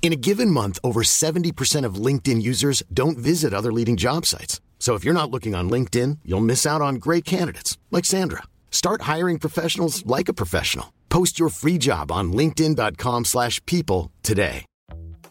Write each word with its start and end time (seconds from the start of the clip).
In 0.00 0.12
a 0.12 0.16
given 0.16 0.50
month, 0.50 0.78
over 0.82 1.02
70% 1.02 1.84
of 1.84 1.96
LinkedIn 2.06 2.40
users 2.40 2.82
don't 2.94 3.18
visit 3.18 3.52
other 3.52 3.72
leading 3.72 3.96
job 3.96 4.24
sites. 4.24 4.62
So 4.78 4.94
if 4.94 5.04
you're 5.04 5.12
not 5.12 5.30
looking 5.30 5.54
on 5.54 5.68
LinkedIn, 5.68 6.20
you'll 6.24 6.48
miss 6.52 6.64
out 6.64 6.80
on 6.80 6.94
great 6.94 7.26
candidates 7.26 7.76
like 7.90 8.06
Sandra. 8.06 8.44
Start 8.70 9.02
hiring 9.02 9.38
professionals 9.38 10.06
like 10.06 10.30
a 10.30 10.38
professional. 10.42 10.94
Post 11.10 11.38
your 11.38 11.50
free 11.50 11.76
job 11.76 12.10
on 12.10 12.32
linkedin.com/people 12.32 14.10
today. 14.22 14.64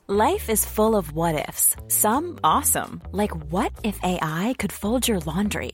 Life 0.10 0.50
is 0.50 0.64
full 0.66 0.96
of 0.96 1.12
what 1.12 1.50
ifs. 1.50 1.76
Some 1.90 2.40
awesome, 2.42 3.02
like 3.12 3.36
what 3.52 3.74
if 3.84 4.00
AI 4.04 4.56
could 4.58 4.72
fold 4.72 5.06
your 5.06 5.20
laundry? 5.20 5.74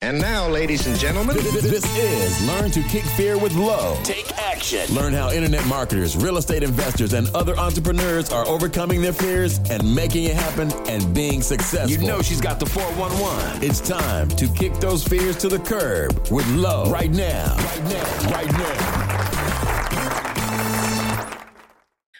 And 0.00 0.20
now, 0.20 0.48
ladies 0.48 0.86
and 0.86 0.96
gentlemen, 0.96 1.34
This 1.36 1.84
is 1.98 2.46
Learn 2.46 2.70
to 2.70 2.82
Kick 2.84 3.02
Fear 3.02 3.36
with 3.36 3.52
Lo. 3.56 3.98
Take 4.04 4.30
action. 4.38 4.94
Learn 4.94 5.12
how 5.12 5.32
internet 5.32 5.66
marketers, 5.66 6.16
real 6.16 6.36
estate 6.36 6.62
investors, 6.62 7.14
and 7.14 7.28
other 7.34 7.56
entrepreneurs 7.58 8.30
are 8.30 8.46
overcoming 8.46 9.02
their 9.02 9.12
fears 9.12 9.58
and 9.70 9.82
making 9.96 10.22
it 10.24 10.36
happen 10.36 10.72
and 10.88 11.12
being 11.12 11.42
successful. 11.42 11.90
You 11.90 12.06
know 12.06 12.22
she's 12.22 12.40
got 12.40 12.60
the 12.60 12.66
411. 12.66 13.64
it's 13.64 13.80
time 13.80 14.28
to 14.28 14.46
kick 14.50 14.72
those 14.74 15.02
fears 15.02 15.36
to 15.38 15.48
the 15.48 15.58
curb 15.58 16.12
with 16.30 16.48
Lo 16.54 16.88
right 16.92 17.10
now. 17.10 17.56
Right 17.56 17.84
now. 17.84 18.30
Right 18.30 18.52
now. 18.52 19.07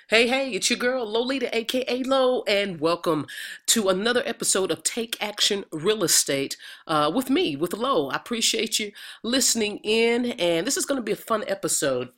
Hey, 0.09 0.27
hey, 0.27 0.53
it's 0.53 0.71
your 0.71 0.79
girl 0.79 1.05
Lolita, 1.05 1.55
aka 1.55 2.03
Lo, 2.03 2.43
and 2.47 2.81
welcome 2.81 3.27
to 3.67 3.91
another 3.91 4.23
episode 4.25 4.71
of 4.71 4.83
Take 4.83 5.23
Action 5.23 5.67
Real 5.71 6.03
Estate 6.03 6.57
uh, 6.87 7.13
with 7.15 7.29
me, 7.29 7.57
with 7.57 7.75
Lo. 7.75 8.09
I 8.09 8.17
appreciate 8.17 8.79
you 8.79 8.93
listening 9.23 9.81
in, 9.83 10.33
and 10.41 10.67
this 10.67 10.79
is 10.79 10.87
going 10.87 10.97
to 10.97 11.03
be 11.03 11.13
a 11.13 11.17
fun 11.17 11.45
episode. 11.47 12.09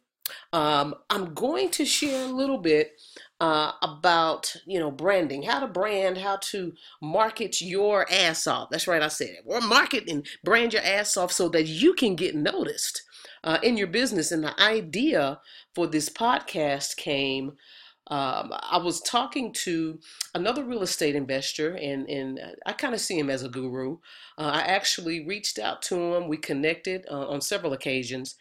Um, 0.53 0.95
I'm 1.11 1.35
going 1.35 1.71
to 1.71 1.85
share 1.85 2.27
a 2.27 2.33
little 2.33 2.59
bit 2.59 2.93
uh, 3.41 3.73
about 3.83 4.55
you 4.67 4.79
know 4.79 4.93
branding, 4.93 5.43
how 5.43 5.59
to 5.59 5.67
brand, 5.67 6.17
how 6.17 6.37
to 6.37 6.73
market 7.03 7.61
your 7.61 8.07
ass 8.09 8.47
off. 8.47 8.71
That's 8.71 8.87
right, 8.87 9.03
I 9.03 9.09
said 9.09 9.31
it. 9.31 9.45
Or 9.47 9.61
market 9.61 10.09
and 10.09 10.25
brand 10.45 10.75
your 10.75 10.83
ass 10.83 11.17
off 11.17 11.33
so 11.33 11.49
that 11.49 11.67
you 11.67 11.95
can 11.95 12.15
get 12.15 12.37
noticed 12.37 13.03
uh, 13.43 13.59
in 13.65 13.77
your 13.77 13.89
business. 13.89 14.31
And 14.31 14.45
the 14.45 14.63
idea 14.63 15.41
for 15.75 15.89
this 15.89 16.09
podcast 16.09 16.97
came. 16.97 17.55
Um, 18.11 18.53
I 18.53 18.79
was 18.79 19.01
talking 19.01 19.53
to 19.53 20.01
another 20.35 20.65
real 20.65 20.83
estate 20.83 21.15
investor, 21.15 21.77
and, 21.77 22.09
and 22.09 22.41
I 22.67 22.73
kind 22.73 22.93
of 22.93 23.01
see 23.01 23.19
him 23.19 23.31
as 23.31 23.45
a 23.45 23.49
guru. 23.49 23.99
Uh, 24.37 24.51
I 24.53 24.61
actually 24.63 25.25
reached 25.25 25.61
out 25.61 25.81
to 25.83 26.17
him. 26.17 26.27
We 26.27 26.37
connected 26.37 27.07
uh, 27.09 27.29
on 27.29 27.41
several 27.41 27.73
occasions, 27.73 28.35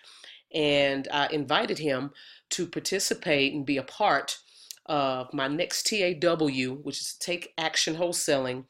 and 0.53 1.07
I 1.13 1.28
invited 1.28 1.78
him 1.78 2.12
to 2.50 2.66
participate 2.66 3.53
and 3.53 3.63
be 3.66 3.78
a 3.78 3.84
part 3.84 4.40
of 4.88 5.31
my 5.35 5.47
next 5.47 5.86
TAW, 5.86 6.47
which 6.81 7.00
is 7.00 7.13
Take 7.19 7.53
Action 7.59 7.96
Wholesaling 7.96 8.66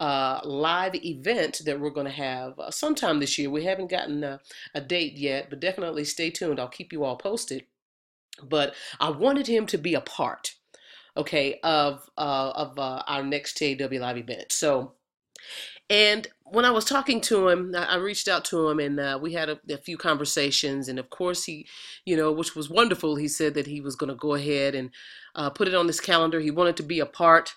uh, 0.00 0.40
live 0.44 0.94
event 0.96 1.62
that 1.64 1.80
we're 1.80 1.88
going 1.88 2.06
to 2.06 2.12
have 2.12 2.58
uh, 2.58 2.70
sometime 2.70 3.20
this 3.20 3.38
year. 3.38 3.48
We 3.48 3.64
haven't 3.64 3.90
gotten 3.90 4.22
a 4.74 4.80
date 4.80 5.16
yet, 5.16 5.48
but 5.48 5.60
definitely 5.60 6.04
stay 6.04 6.28
tuned. 6.28 6.60
I'll 6.60 6.68
keep 6.68 6.92
you 6.92 7.04
all 7.04 7.16
posted. 7.16 7.64
But 8.42 8.74
I 9.00 9.10
wanted 9.10 9.46
him 9.46 9.66
to 9.66 9.78
be 9.78 9.94
a 9.94 10.00
part, 10.00 10.54
okay, 11.16 11.58
of 11.62 12.08
uh, 12.16 12.52
of 12.54 12.78
uh, 12.78 13.02
our 13.06 13.22
next 13.22 13.58
TAW 13.58 13.88
live 13.90 14.18
event. 14.18 14.52
So, 14.52 14.92
and 15.90 16.26
when 16.44 16.64
I 16.64 16.70
was 16.70 16.84
talking 16.84 17.20
to 17.22 17.48
him, 17.48 17.74
I 17.74 17.96
reached 17.96 18.28
out 18.28 18.44
to 18.46 18.68
him 18.68 18.78
and 18.78 19.00
uh, 19.00 19.18
we 19.20 19.32
had 19.32 19.48
a, 19.48 19.58
a 19.70 19.78
few 19.78 19.96
conversations. 19.96 20.88
And 20.88 20.98
of 20.98 21.08
course, 21.08 21.44
he, 21.44 21.66
you 22.04 22.16
know, 22.16 22.30
which 22.30 22.54
was 22.54 22.68
wonderful, 22.68 23.16
he 23.16 23.28
said 23.28 23.54
that 23.54 23.66
he 23.66 23.80
was 23.80 23.96
going 23.96 24.08
to 24.08 24.16
go 24.16 24.34
ahead 24.34 24.74
and 24.74 24.90
uh, 25.34 25.48
put 25.48 25.66
it 25.66 25.74
on 25.74 25.86
his 25.86 26.00
calendar. 26.00 26.40
He 26.40 26.50
wanted 26.50 26.76
to 26.76 26.82
be 26.82 27.00
a 27.00 27.06
part. 27.06 27.54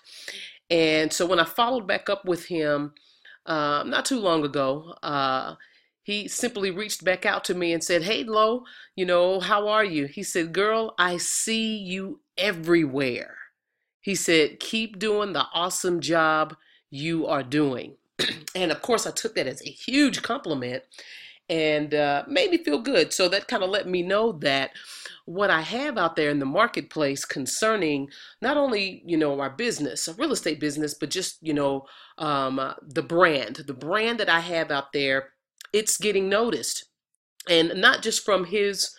And 0.70 1.12
so 1.12 1.26
when 1.26 1.38
I 1.38 1.44
followed 1.44 1.86
back 1.86 2.08
up 2.08 2.24
with 2.24 2.46
him 2.46 2.94
um, 3.44 3.90
not 3.90 4.06
too 4.06 4.18
long 4.18 4.44
ago, 4.44 4.94
uh, 5.02 5.56
he 6.06 6.28
simply 6.28 6.70
reached 6.70 7.02
back 7.02 7.26
out 7.26 7.42
to 7.46 7.54
me 7.54 7.72
and 7.72 7.82
said, 7.82 8.04
Hey, 8.04 8.22
Lo, 8.22 8.62
you 8.94 9.04
know, 9.04 9.40
how 9.40 9.66
are 9.66 9.84
you? 9.84 10.06
He 10.06 10.22
said, 10.22 10.52
Girl, 10.52 10.94
I 11.00 11.16
see 11.16 11.76
you 11.76 12.20
everywhere. 12.38 13.34
He 14.02 14.14
said, 14.14 14.60
Keep 14.60 15.00
doing 15.00 15.32
the 15.32 15.46
awesome 15.52 15.98
job 15.98 16.54
you 16.90 17.26
are 17.26 17.42
doing. 17.42 17.96
and 18.54 18.70
of 18.70 18.82
course, 18.82 19.04
I 19.04 19.10
took 19.10 19.34
that 19.34 19.48
as 19.48 19.60
a 19.62 19.68
huge 19.68 20.22
compliment 20.22 20.84
and 21.48 21.92
uh, 21.92 22.22
made 22.28 22.52
me 22.52 22.58
feel 22.58 22.78
good. 22.78 23.12
So 23.12 23.28
that 23.28 23.48
kind 23.48 23.64
of 23.64 23.70
let 23.70 23.88
me 23.88 24.02
know 24.02 24.30
that 24.42 24.70
what 25.24 25.50
I 25.50 25.62
have 25.62 25.98
out 25.98 26.14
there 26.14 26.30
in 26.30 26.38
the 26.38 26.46
marketplace 26.46 27.24
concerning 27.24 28.10
not 28.40 28.56
only 28.56 29.02
you 29.04 29.16
know 29.16 29.40
our 29.40 29.50
business, 29.50 30.06
a 30.06 30.14
real 30.14 30.30
estate 30.30 30.60
business, 30.60 30.94
but 30.94 31.10
just 31.10 31.38
you 31.42 31.52
know 31.52 31.86
um, 32.18 32.60
uh, 32.60 32.74
the 32.80 33.02
brand, 33.02 33.56
the 33.66 33.74
brand 33.74 34.20
that 34.20 34.28
I 34.28 34.38
have 34.38 34.70
out 34.70 34.92
there, 34.92 35.30
it's 35.76 35.98
getting 35.98 36.28
noticed, 36.28 36.86
and 37.48 37.72
not 37.76 38.02
just 38.02 38.24
from 38.24 38.46
his 38.46 38.94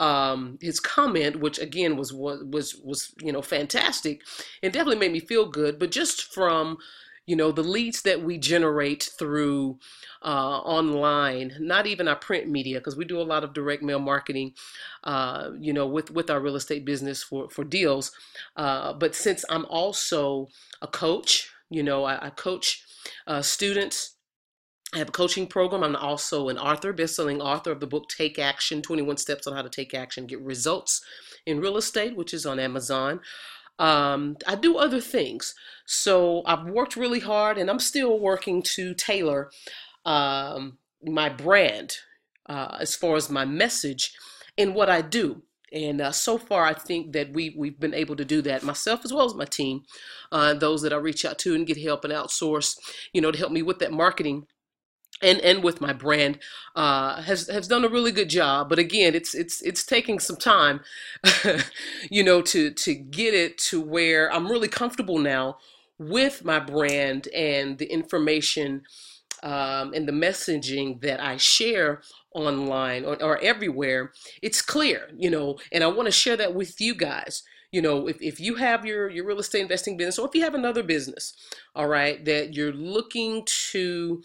um 0.00 0.56
his 0.62 0.80
comment 0.80 1.40
which 1.40 1.58
again 1.58 1.96
was 1.96 2.10
was 2.10 2.42
was 2.44 2.74
was 2.82 3.12
you 3.20 3.30
know 3.30 3.42
fantastic 3.42 4.22
it 4.62 4.72
definitely 4.72 4.96
made 4.96 5.12
me 5.12 5.20
feel 5.20 5.46
good 5.46 5.78
but 5.78 5.90
just 5.90 6.32
from 6.32 6.78
you 7.26 7.36
know 7.36 7.52
the 7.52 7.62
leads 7.62 8.02
that 8.02 8.22
we 8.22 8.38
generate 8.38 9.10
through 9.18 9.78
uh, 10.24 10.58
online 10.60 11.54
not 11.60 11.86
even 11.86 12.08
our 12.08 12.16
print 12.16 12.48
media 12.48 12.78
because 12.78 12.96
we 12.96 13.04
do 13.04 13.20
a 13.20 13.22
lot 13.22 13.44
of 13.44 13.52
direct 13.52 13.82
mail 13.82 13.98
marketing 13.98 14.52
uh, 15.04 15.50
you 15.60 15.72
know 15.72 15.86
with 15.86 16.10
with 16.10 16.30
our 16.30 16.40
real 16.40 16.56
estate 16.56 16.84
business 16.84 17.22
for 17.22 17.48
for 17.50 17.62
deals 17.62 18.10
uh, 18.56 18.92
but 18.94 19.14
since 19.14 19.44
i'm 19.50 19.66
also 19.66 20.48
a 20.80 20.86
coach 20.88 21.50
you 21.68 21.82
know 21.82 22.04
i, 22.04 22.26
I 22.26 22.30
coach 22.30 22.82
uh, 23.26 23.42
students 23.42 24.16
I 24.92 24.98
have 24.98 25.08
a 25.08 25.12
coaching 25.12 25.46
program. 25.46 25.84
I'm 25.84 25.94
also 25.94 26.48
an 26.48 26.58
author, 26.58 26.92
best-selling 26.92 27.40
author 27.40 27.70
of 27.70 27.78
the 27.80 27.86
book 27.86 28.08
Take 28.08 28.38
Action: 28.38 28.82
21 28.82 29.18
Steps 29.18 29.46
on 29.46 29.54
How 29.54 29.62
to 29.62 29.68
Take 29.68 29.94
Action, 29.94 30.26
Get 30.26 30.40
Results 30.40 31.00
in 31.46 31.60
Real 31.60 31.76
Estate, 31.76 32.16
which 32.16 32.34
is 32.34 32.44
on 32.44 32.58
Amazon. 32.58 33.20
Um, 33.78 34.36
I 34.46 34.56
do 34.56 34.76
other 34.76 35.00
things. 35.00 35.54
So 35.86 36.42
I've 36.44 36.66
worked 36.66 36.96
really 36.96 37.20
hard 37.20 37.56
and 37.56 37.70
I'm 37.70 37.78
still 37.78 38.18
working 38.18 38.62
to 38.74 38.92
tailor 38.94 39.50
um, 40.04 40.78
my 41.02 41.30
brand 41.30 41.96
uh, 42.46 42.76
as 42.78 42.94
far 42.94 43.16
as 43.16 43.30
my 43.30 43.46
message 43.46 44.12
and 44.58 44.74
what 44.74 44.90
I 44.90 45.00
do. 45.00 45.42
And 45.72 46.00
uh, 46.00 46.10
so 46.10 46.36
far, 46.36 46.64
I 46.64 46.74
think 46.74 47.12
that 47.12 47.32
we, 47.32 47.54
we've 47.56 47.78
been 47.78 47.94
able 47.94 48.16
to 48.16 48.24
do 48.24 48.42
that 48.42 48.64
myself 48.64 49.02
as 49.04 49.12
well 49.12 49.24
as 49.24 49.34
my 49.34 49.44
team, 49.44 49.84
uh, 50.30 50.52
those 50.52 50.82
that 50.82 50.92
I 50.92 50.96
reach 50.96 51.24
out 51.24 51.38
to 51.38 51.54
and 51.54 51.66
get 51.66 51.80
help 51.80 52.04
and 52.04 52.12
outsource, 52.12 52.76
you 53.12 53.20
know, 53.20 53.30
to 53.30 53.38
help 53.38 53.52
me 53.52 53.62
with 53.62 53.78
that 53.78 53.92
marketing 53.92 54.46
and 55.22 55.40
and 55.40 55.62
with 55.62 55.80
my 55.80 55.92
brand 55.92 56.38
uh, 56.76 57.22
has 57.22 57.48
has 57.48 57.68
done 57.68 57.84
a 57.84 57.88
really 57.88 58.12
good 58.12 58.30
job. 58.30 58.68
But 58.68 58.78
again, 58.78 59.14
it's 59.14 59.34
it's 59.34 59.60
it's 59.62 59.84
taking 59.84 60.18
some 60.18 60.36
time, 60.36 60.80
you 62.10 62.22
know, 62.22 62.42
to 62.42 62.70
to 62.70 62.94
get 62.94 63.34
it 63.34 63.58
to 63.58 63.80
where 63.80 64.32
I'm 64.32 64.48
really 64.50 64.68
comfortable 64.68 65.18
now 65.18 65.58
with 65.98 66.44
my 66.44 66.58
brand 66.58 67.28
and 67.34 67.78
the 67.78 67.86
information 67.92 68.82
um, 69.42 69.92
and 69.94 70.06
the 70.08 70.12
messaging 70.12 71.00
that 71.02 71.20
I 71.22 71.36
share 71.36 72.02
online 72.34 73.04
or, 73.04 73.22
or 73.22 73.38
everywhere. 73.38 74.12
It's 74.42 74.62
clear, 74.62 75.10
you 75.16 75.30
know, 75.30 75.58
and 75.72 75.82
I 75.84 75.88
want 75.88 76.06
to 76.06 76.12
share 76.12 76.36
that 76.36 76.54
with 76.54 76.80
you 76.80 76.94
guys. 76.94 77.42
you 77.72 77.80
know, 77.80 78.08
if, 78.08 78.20
if 78.20 78.40
you 78.40 78.56
have 78.56 78.84
your, 78.84 79.08
your 79.08 79.24
real 79.26 79.38
estate 79.38 79.62
investing 79.62 79.96
business 79.96 80.18
or 80.18 80.26
if 80.26 80.34
you 80.34 80.42
have 80.42 80.54
another 80.54 80.82
business, 80.82 81.34
all 81.74 81.86
right, 81.86 82.24
that 82.24 82.54
you're 82.54 82.72
looking 82.72 83.44
to 83.70 84.22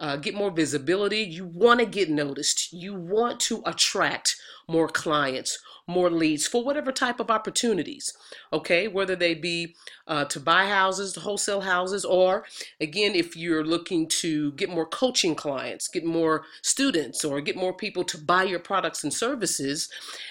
uh, 0.00 0.16
get 0.16 0.34
more 0.34 0.50
visibility, 0.50 1.20
you 1.20 1.44
want 1.44 1.80
to 1.80 1.86
get 1.86 2.08
noticed, 2.10 2.72
you 2.72 2.94
want 2.94 3.40
to 3.40 3.62
attract 3.66 4.36
more 4.68 4.88
clients, 4.88 5.58
more 5.86 6.10
leads 6.10 6.46
for 6.46 6.62
whatever 6.62 6.92
type 6.92 7.18
of 7.18 7.30
opportunities, 7.30 8.12
okay? 8.52 8.86
Whether 8.86 9.16
they 9.16 9.34
be 9.34 9.74
uh, 10.06 10.26
to 10.26 10.38
buy 10.38 10.66
houses, 10.66 11.14
to 11.14 11.20
wholesale 11.20 11.62
houses, 11.62 12.04
or 12.04 12.44
again, 12.80 13.14
if 13.14 13.36
you're 13.36 13.64
looking 13.64 14.06
to 14.20 14.52
get 14.52 14.68
more 14.68 14.86
coaching 14.86 15.34
clients, 15.34 15.88
get 15.88 16.04
more 16.04 16.44
students, 16.62 17.24
or 17.24 17.40
get 17.40 17.56
more 17.56 17.72
people 17.72 18.04
to 18.04 18.18
buy 18.18 18.44
your 18.44 18.60
products 18.60 19.02
and 19.02 19.12
services, 19.12 19.88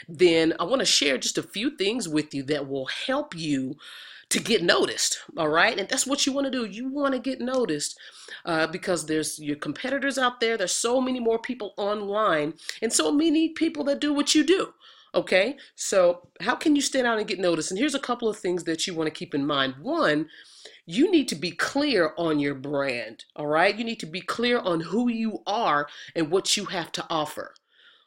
then 0.08 0.54
I 0.60 0.64
want 0.64 0.80
to 0.80 0.86
share 0.86 1.18
just 1.18 1.38
a 1.38 1.44
few 1.44 1.76
things 1.76 2.08
with 2.08 2.34
you 2.34 2.44
that 2.44 2.70
will 2.70 2.88
help 3.08 3.36
you 3.36 3.78
to 4.30 4.40
get 4.40 4.64
noticed 4.64 5.20
all 5.38 5.50
right? 5.50 5.80
And 5.80 5.88
that's 5.88 6.08
what 6.08 6.26
you 6.26 6.34
want 6.34 6.46
to 6.46 6.52
do. 6.52 6.66
You 6.66 6.90
want 6.90 7.14
to 7.14 7.20
get 7.20 7.40
noticed 7.40 7.98
uh, 8.46 8.68
because 8.68 9.06
there's 9.06 9.40
your 9.40 9.56
competitors 9.56 10.18
out 10.18 10.40
there. 10.40 10.58
There's 10.58 10.76
so 10.76 11.00
many 11.00 11.20
more 11.20 11.40
people 11.40 11.74
online 11.78 12.54
and 12.82 12.92
so 12.92 13.12
many 13.12 13.50
people 13.50 13.84
that 13.86 14.02
do 14.02 14.14
what 14.14 14.36
you 14.36 14.44
do 14.44 14.74
okay? 15.16 15.58
So 15.76 16.28
how 16.42 16.56
can 16.56 16.76
you 16.76 16.82
stand 16.82 17.08
out 17.08 17.18
and 17.18 17.28
get 17.28 17.40
noticed? 17.40 17.72
And 17.72 17.80
here's 17.80 17.96
a 17.96 18.00
couple 18.00 18.30
of 18.30 18.38
things 18.38 18.66
that 18.66 18.86
you 18.86 18.94
want 18.94 19.08
to 19.08 19.12
keep 19.12 19.34
in 19.34 19.46
mind. 19.46 19.76
One 19.82 20.28
you 20.86 21.12
need 21.12 21.28
to 21.28 21.36
be 21.36 21.52
clear 21.52 22.14
on 22.18 22.40
your 22.40 22.56
brand 22.56 23.26
all 23.36 23.48
right? 23.48 23.78
You 23.78 23.84
need 23.84 24.00
to 24.00 24.06
be 24.06 24.22
clear 24.22 24.60
on 24.60 24.80
who 24.80 25.10
you 25.10 25.40
are 25.46 25.88
and 26.16 26.32
what 26.32 26.56
you 26.56 26.66
have 26.66 26.92
to 26.94 27.06
offer. 27.10 27.54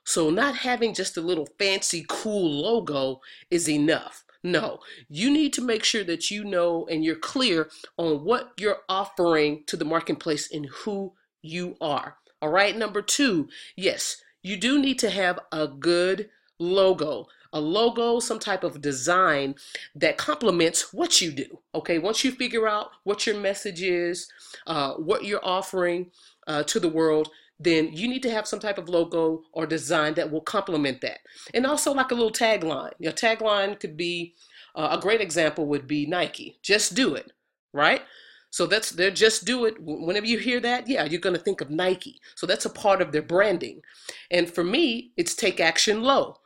So 0.05 0.31
not 0.31 0.57
having 0.57 0.95
just 0.95 1.17
a 1.17 1.21
little 1.21 1.49
fancy 1.59 2.07
cool 2.09 2.63
logo 2.63 3.21
is 3.51 3.69
enough 3.69 4.25
no, 4.43 4.81
you 5.09 5.31
need 5.31 5.53
to 5.55 5.63
make 5.63 5.85
sure 5.85 6.05
that 6.05 6.31
you 6.31 6.45
know 6.45 6.87
and 6.91 7.05
you're 7.05 7.17
clear 7.17 7.69
on 7.97 8.25
what 8.25 8.53
you're 8.57 8.79
offering 8.89 9.65
to 9.67 9.77
the 9.77 9.85
marketplace 9.85 10.51
and 10.53 10.67
who 10.67 11.13
you 11.43 11.77
are. 11.81 12.17
All 12.43 12.49
right, 12.49 12.77
number 12.77 13.03
two, 13.03 13.49
yes, 13.77 14.17
you 14.43 14.57
do 14.57 14.81
need 14.81 14.99
to 15.01 15.11
have 15.11 15.39
a 15.53 15.69
good 15.69 16.31
logo. 16.59 17.27
A 17.53 17.61
logo, 17.61 18.21
some 18.21 18.39
type 18.39 18.63
of 18.63 18.81
design 18.81 19.57
that 19.95 20.17
complements 20.17 20.95
what 20.95 21.21
you 21.21 21.33
do. 21.33 21.59
Okay, 21.75 21.99
once 21.99 22.25
you 22.25 22.31
figure 22.31 22.69
out 22.69 22.91
what 23.03 23.27
your 23.27 23.37
message 23.39 23.83
is, 23.83 24.31
uh, 24.69 24.95
what 24.95 25.25
you're 25.25 25.45
offering 25.45 26.13
uh, 26.47 26.63
to 26.63 26.79
the 26.79 26.89
world, 26.89 27.29
then 27.61 27.93
you 27.93 28.09
need 28.09 28.23
to 28.23 28.31
have 28.31 28.49
some 28.49 28.59
type 28.59 28.79
of 28.79 28.89
logo 28.89 29.43
or 29.53 29.67
design 29.67 30.15
that 30.15 30.31
will 30.31 30.41
complement 30.41 31.03
that. 31.03 31.19
And 31.53 31.67
also 31.67 31.93
like 31.93 32.11
a 32.11 32.15
little 32.15 32.33
tagline. 32.33 32.93
Your 32.99 33.13
tagline 33.13 33.79
could 33.79 33.97
be 33.97 34.35
uh, 34.75 34.97
a 34.99 35.01
great 35.01 35.21
example 35.21 35.67
would 35.67 35.87
be 35.87 36.07
Nike. 36.07 36.59
Just 36.63 36.95
do 36.95 37.15
it, 37.15 37.33
right? 37.75 38.03
So 38.49 38.67
that's 38.67 38.91
they're 38.91 39.11
just 39.11 39.45
do 39.45 39.67
it. 39.67 39.77
Whenever 39.79 40.27
you 40.27 40.39
hear 40.39 40.59
that, 40.61 40.89
yeah, 40.89 41.05
you're 41.05 41.21
going 41.21 41.37
to 41.37 41.43
think 41.43 41.61
of 41.61 41.71
Nike. 41.71 42.19
So 42.35 42.47
that's 42.47 42.65
a 42.65 42.71
part 42.71 43.03
of 43.03 43.13
their 43.13 43.23
branding. 43.23 43.83
And 44.31 44.51
for 44.51 44.65
me, 44.65 45.13
it's 45.17 45.35
take 45.35 45.61
action 45.61 46.03
Lo, 46.03 46.37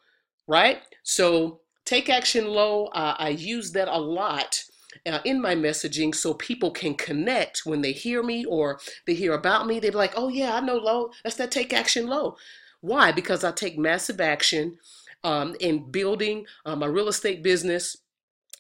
right? 0.49 0.83
So 1.03 1.61
take 1.85 2.11
action 2.11 2.49
Lo. 2.49 2.87
Uh, 2.87 3.15
I 3.19 3.31
use 3.31 3.73
that 3.73 3.89
a 3.89 3.99
lot 3.99 4.63
uh, 5.07 5.21
in 5.25 5.41
my 5.41 5.55
messaging 5.55 6.15
so 6.15 6.35
people 6.35 6.71
can 6.71 6.95
connect 6.95 7.63
when 7.65 7.83
they 7.83 7.93
hear 7.93 8.23
me 8.23 8.45
or 8.45 8.79
they 9.07 9.15
hear 9.15 9.35
about 9.35 9.67
me. 9.67 9.81
They're 9.81 9.93
like, 9.93 10.15
oh, 10.17 10.29
yeah, 10.29 10.55
I 10.55 10.61
know 10.61 10.77
Lo. 10.77 11.11
That's 11.23 11.37
that 11.37 11.51
take 11.51 11.73
action 11.73 12.07
Lo. 12.07 12.37
Why? 12.81 13.13
Because 13.13 13.45
I 13.45 13.53
take 13.53 13.79
massive 13.79 14.21
action 14.21 14.77
um, 15.23 15.57
in 15.61 15.91
building 15.91 16.47
uh, 16.67 16.77
my 16.77 16.87
real 16.87 17.09
estate 17.09 17.43
business 17.43 17.97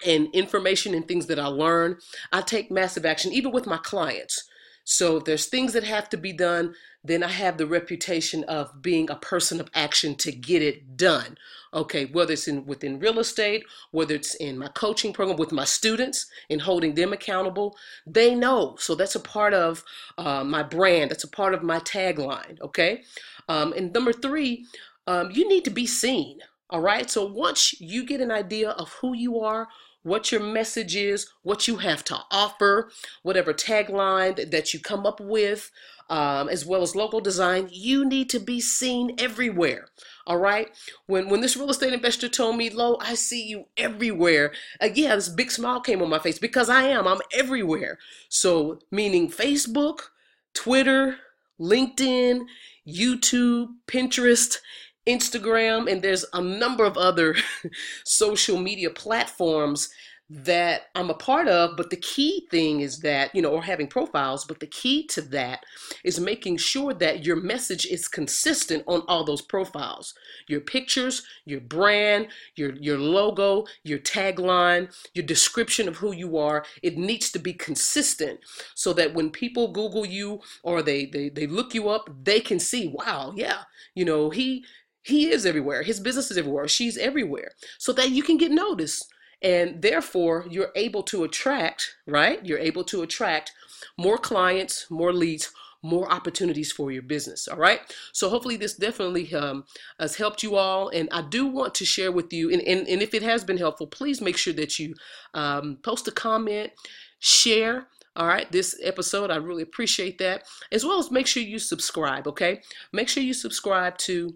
and 0.06 0.28
information 0.34 0.94
and 0.94 1.06
things 1.06 1.26
that 1.26 1.38
I 1.38 1.46
learn. 1.46 1.98
I 2.32 2.40
take 2.40 2.70
massive 2.70 3.04
action, 3.06 3.32
even 3.32 3.52
with 3.52 3.66
my 3.66 3.78
clients. 3.78 4.44
So 4.84 5.16
if 5.16 5.24
there's 5.24 5.46
things 5.46 5.72
that 5.72 5.84
have 5.84 6.08
to 6.10 6.16
be 6.16 6.32
done, 6.32 6.74
then 7.02 7.22
I 7.22 7.28
have 7.28 7.58
the 7.58 7.66
reputation 7.66 8.44
of 8.44 8.82
being 8.82 9.10
a 9.10 9.16
person 9.16 9.60
of 9.60 9.70
action 9.74 10.14
to 10.16 10.32
get 10.32 10.62
it 10.62 10.96
done. 10.96 11.36
Okay, 11.72 12.06
whether 12.06 12.32
it's 12.32 12.48
in 12.48 12.64
within 12.66 12.98
real 12.98 13.18
estate, 13.18 13.64
whether 13.90 14.14
it's 14.14 14.34
in 14.36 14.58
my 14.58 14.68
coaching 14.68 15.12
program 15.12 15.36
with 15.36 15.52
my 15.52 15.64
students 15.64 16.26
and 16.48 16.62
holding 16.62 16.94
them 16.94 17.12
accountable, 17.12 17.76
they 18.06 18.34
know. 18.34 18.76
So 18.78 18.94
that's 18.94 19.16
a 19.16 19.20
part 19.20 19.52
of 19.54 19.84
uh, 20.16 20.44
my 20.44 20.62
brand. 20.62 21.10
That's 21.10 21.24
a 21.24 21.28
part 21.28 21.52
of 21.52 21.62
my 21.62 21.80
tagline. 21.80 22.60
Okay, 22.60 23.02
um, 23.48 23.72
and 23.72 23.92
number 23.92 24.12
three, 24.12 24.66
um, 25.06 25.30
you 25.32 25.48
need 25.48 25.64
to 25.64 25.70
be 25.70 25.86
seen. 25.86 26.38
All 26.70 26.80
right. 26.80 27.10
So 27.10 27.26
once 27.26 27.78
you 27.80 28.04
get 28.04 28.20
an 28.20 28.30
idea 28.30 28.70
of 28.70 28.90
who 29.00 29.14
you 29.14 29.40
are, 29.40 29.68
what 30.04 30.30
your 30.30 30.40
message 30.40 30.94
is, 30.94 31.26
what 31.42 31.66
you 31.66 31.78
have 31.78 32.04
to 32.04 32.18
offer, 32.30 32.90
whatever 33.22 33.52
tagline 33.52 34.50
that 34.50 34.72
you 34.72 34.78
come 34.78 35.04
up 35.04 35.18
with, 35.18 35.70
um, 36.10 36.48
as 36.48 36.66
well 36.66 36.82
as 36.82 36.94
logo 36.94 37.18
design, 37.18 37.68
you 37.72 38.04
need 38.04 38.28
to 38.30 38.38
be 38.38 38.60
seen 38.60 39.16
everywhere. 39.18 39.88
All 40.26 40.36
right. 40.36 40.68
When 41.06 41.28
when 41.28 41.40
this 41.40 41.56
real 41.56 41.70
estate 41.70 41.92
investor 41.92 42.28
told 42.28 42.56
me, 42.56 42.70
"Lo, 42.70 42.98
I 43.00 43.14
see 43.14 43.42
you 43.42 43.66
everywhere," 43.76 44.52
again, 44.80 45.16
this 45.16 45.28
big 45.28 45.50
smile 45.50 45.80
came 45.80 46.02
on 46.02 46.10
my 46.10 46.18
face 46.18 46.38
because 46.38 46.68
I 46.68 46.84
am. 46.84 47.08
I'm 47.08 47.20
everywhere. 47.32 47.98
So 48.28 48.80
meaning 48.90 49.30
Facebook, 49.30 50.10
Twitter, 50.52 51.16
LinkedIn, 51.58 52.46
YouTube, 52.86 53.68
Pinterest, 53.86 54.58
Instagram, 55.06 55.90
and 55.90 56.02
there's 56.02 56.24
a 56.32 56.40
number 56.40 56.84
of 56.84 56.96
other 56.96 57.36
social 58.04 58.58
media 58.58 58.90
platforms 58.90 59.90
that 60.30 60.84
I'm 60.94 61.10
a 61.10 61.14
part 61.14 61.48
of. 61.48 61.76
But 61.76 61.90
the 61.90 61.96
key 61.96 62.46
thing 62.50 62.80
is 62.80 63.00
that, 63.00 63.34
you 63.34 63.42
know, 63.42 63.50
or 63.50 63.62
having 63.62 63.86
profiles, 63.86 64.44
but 64.44 64.58
the 64.58 64.66
key 64.66 65.06
to 65.08 65.20
that 65.22 65.64
is 66.02 66.18
making 66.18 66.56
sure 66.56 66.94
that 66.94 67.24
your 67.24 67.36
message 67.36 67.84
is 67.86 68.08
consistent 68.08 68.84
on 68.86 69.02
all 69.06 69.24
those 69.24 69.42
profiles. 69.42 70.14
Your 70.48 70.60
pictures, 70.60 71.22
your 71.44 71.60
brand, 71.60 72.28
your, 72.56 72.74
your 72.76 72.98
logo, 72.98 73.66
your 73.82 73.98
tagline, 73.98 74.94
your 75.12 75.26
description 75.26 75.88
of 75.88 75.96
who 75.96 76.12
you 76.12 76.38
are, 76.38 76.64
it 76.82 76.96
needs 76.96 77.30
to 77.32 77.38
be 77.38 77.52
consistent 77.52 78.40
so 78.74 78.94
that 78.94 79.14
when 79.14 79.30
people 79.30 79.72
Google 79.72 80.06
you 80.06 80.40
or 80.62 80.82
they, 80.82 81.04
they, 81.04 81.28
they 81.28 81.46
look 81.46 81.74
you 81.74 81.90
up, 81.90 82.08
they 82.24 82.40
can 82.40 82.58
see, 82.58 82.88
wow, 82.88 83.32
yeah, 83.36 83.62
you 83.94 84.04
know, 84.04 84.30
he 84.30 84.64
he 85.04 85.30
is 85.30 85.46
everywhere. 85.46 85.82
His 85.82 86.00
business 86.00 86.30
is 86.30 86.38
everywhere. 86.38 86.66
She's 86.66 86.96
everywhere. 86.96 87.52
So 87.78 87.92
that 87.92 88.10
you 88.10 88.22
can 88.22 88.38
get 88.38 88.50
noticed. 88.50 89.06
And 89.42 89.82
therefore, 89.82 90.46
you're 90.48 90.72
able 90.74 91.02
to 91.04 91.24
attract, 91.24 91.94
right? 92.06 92.44
You're 92.44 92.58
able 92.58 92.84
to 92.84 93.02
attract 93.02 93.52
more 93.98 94.16
clients, 94.16 94.86
more 94.90 95.12
leads, 95.12 95.52
more 95.82 96.10
opportunities 96.10 96.72
for 96.72 96.90
your 96.90 97.02
business. 97.02 97.46
All 97.46 97.58
right. 97.58 97.80
So 98.12 98.30
hopefully 98.30 98.56
this 98.56 98.74
definitely 98.74 99.32
um, 99.34 99.64
has 100.00 100.16
helped 100.16 100.42
you 100.42 100.56
all. 100.56 100.88
And 100.88 101.10
I 101.12 101.20
do 101.20 101.46
want 101.46 101.74
to 101.74 101.84
share 101.84 102.10
with 102.10 102.32
you, 102.32 102.50
and, 102.50 102.62
and, 102.62 102.88
and 102.88 103.02
if 103.02 103.12
it 103.12 103.22
has 103.22 103.44
been 103.44 103.58
helpful, 103.58 103.86
please 103.86 104.22
make 104.22 104.38
sure 104.38 104.54
that 104.54 104.78
you 104.78 104.94
um, 105.34 105.78
post 105.82 106.08
a 106.08 106.12
comment, 106.12 106.72
share. 107.18 107.88
All 108.16 108.28
right, 108.28 108.50
this 108.50 108.78
episode, 108.82 109.30
I 109.30 109.36
really 109.36 109.64
appreciate 109.64 110.18
that. 110.18 110.44
As 110.72 110.84
well 110.84 111.00
as 111.00 111.10
make 111.10 111.26
sure 111.26 111.42
you 111.42 111.58
subscribe, 111.58 112.28
okay? 112.28 112.62
Make 112.92 113.08
sure 113.08 113.22
you 113.22 113.34
subscribe 113.34 113.98
to 113.98 114.34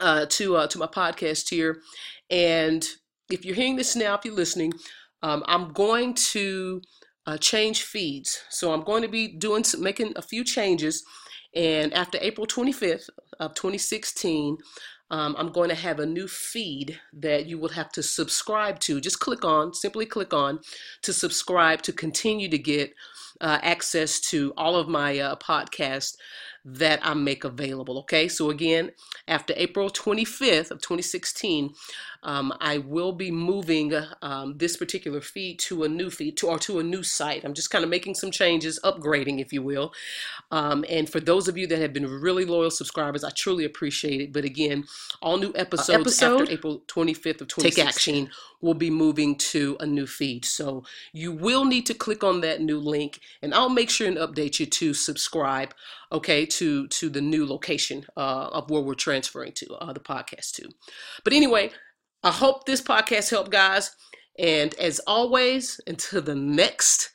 uh, 0.00 0.26
to 0.30 0.56
uh, 0.56 0.66
to 0.68 0.78
my 0.78 0.86
podcast 0.86 1.48
here. 1.48 1.80
And 2.30 2.86
if 3.30 3.44
you're 3.44 3.54
hearing 3.54 3.76
this 3.76 3.96
now, 3.96 4.14
if 4.14 4.24
you're 4.24 4.34
listening, 4.34 4.72
um, 5.22 5.42
I'm 5.46 5.72
going 5.72 6.14
to 6.14 6.82
uh, 7.26 7.38
change 7.38 7.82
feeds. 7.82 8.42
So 8.50 8.72
I'm 8.72 8.82
going 8.82 9.02
to 9.02 9.08
be 9.08 9.28
doing 9.28 9.64
some, 9.64 9.82
making 9.82 10.12
a 10.16 10.22
few 10.22 10.44
changes. 10.44 11.04
And 11.54 11.92
after 11.94 12.18
April 12.20 12.46
25th 12.46 13.08
of 13.38 13.54
2016, 13.54 14.56
um, 15.10 15.36
I'm 15.38 15.52
going 15.52 15.68
to 15.68 15.74
have 15.74 16.00
a 16.00 16.06
new 16.06 16.26
feed 16.26 16.98
that 17.12 17.46
you 17.46 17.58
will 17.58 17.68
have 17.68 17.92
to 17.92 18.02
subscribe 18.02 18.80
to. 18.80 19.00
Just 19.00 19.20
click 19.20 19.44
on, 19.44 19.74
simply 19.74 20.06
click 20.06 20.32
on 20.32 20.60
to 21.02 21.12
subscribe 21.12 21.82
to 21.82 21.92
continue 21.92 22.48
to 22.48 22.58
get 22.58 22.94
uh, 23.42 23.58
access 23.62 24.20
to 24.20 24.54
all 24.56 24.74
of 24.76 24.88
my 24.88 25.18
uh, 25.18 25.36
podcasts 25.36 26.16
that 26.64 27.00
I 27.02 27.14
make 27.14 27.44
available. 27.44 27.98
Okay, 28.00 28.28
so 28.28 28.50
again, 28.50 28.92
after 29.26 29.52
April 29.56 29.90
25th 29.90 30.70
of 30.70 30.80
2016, 30.80 31.74
um, 32.22 32.54
I 32.60 32.78
will 32.78 33.12
be 33.12 33.32
moving 33.32 33.92
um, 34.22 34.56
this 34.58 34.76
particular 34.76 35.20
feed 35.20 35.58
to 35.60 35.82
a 35.82 35.88
new 35.88 36.08
feed 36.08 36.36
to 36.38 36.48
or 36.48 36.58
to 36.60 36.78
a 36.78 36.82
new 36.82 37.02
site. 37.02 37.44
I'm 37.44 37.54
just 37.54 37.70
kind 37.70 37.82
of 37.82 37.90
making 37.90 38.14
some 38.14 38.30
changes, 38.30 38.78
upgrading, 38.84 39.40
if 39.40 39.52
you 39.52 39.62
will. 39.62 39.92
Um, 40.52 40.84
and 40.88 41.10
for 41.10 41.18
those 41.18 41.48
of 41.48 41.58
you 41.58 41.66
that 41.66 41.78
have 41.78 41.92
been 41.92 42.06
really 42.06 42.44
loyal 42.44 42.70
subscribers, 42.70 43.24
I 43.24 43.30
truly 43.30 43.64
appreciate 43.64 44.20
it. 44.20 44.32
But 44.32 44.44
again, 44.44 44.84
all 45.20 45.38
new 45.38 45.52
episodes 45.56 45.90
uh, 45.90 46.00
episode, 46.00 46.40
after 46.42 46.52
April 46.52 46.82
25th 46.86 47.40
of 47.40 47.48
2016 47.48 47.60
take 47.60 47.78
action. 47.84 48.30
Will 48.62 48.74
be 48.74 48.88
moving 48.88 49.34
to 49.36 49.76
a 49.80 49.86
new 49.86 50.06
feed. 50.06 50.44
So 50.44 50.84
you 51.12 51.32
will 51.32 51.64
need 51.64 51.84
to 51.86 51.94
click 51.94 52.24
on 52.24 52.40
that 52.40 52.62
new 52.62 52.78
link, 52.78 53.20
and 53.42 53.52
I'll 53.52 53.68
make 53.68 53.90
sure 53.90 54.08
and 54.08 54.16
update 54.16 54.58
you 54.58 54.66
to 54.66 54.94
subscribe. 54.94 55.74
Okay, 56.10 56.46
to 56.46 56.88
to 56.88 57.10
the 57.10 57.20
new 57.20 57.46
location 57.46 58.06
uh, 58.16 58.48
of 58.52 58.70
where 58.70 58.82
we're 58.82 58.94
transferring 58.94 59.52
to 59.52 59.74
uh, 59.74 59.92
the 59.92 60.00
podcast 60.00 60.52
to. 60.52 60.68
But 61.24 61.32
anyway, 61.32 61.72
I 62.22 62.30
hope 62.30 62.64
this 62.64 62.80
podcast 62.80 63.30
helped, 63.30 63.50
guys. 63.50 63.94
And 64.38 64.74
as 64.74 65.00
always, 65.06 65.80
until 65.86 66.22
the 66.22 66.34
next. 66.34 67.10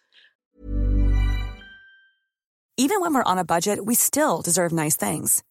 Even 2.80 3.02
when 3.02 3.12
we're 3.14 3.24
on 3.24 3.40
a 3.40 3.44
budget, 3.44 3.86
we 3.86 3.96
still 3.96 4.44
deserve 4.44 4.72
nice 4.72 4.96
things. 4.96 5.44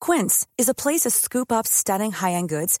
Quince 0.00 0.46
is 0.56 0.70
a 0.70 0.74
place 0.74 1.02
to 1.02 1.10
scoop 1.10 1.52
up 1.52 1.66
stunning 1.66 2.12
high 2.12 2.32
end 2.32 2.48
goods 2.48 2.80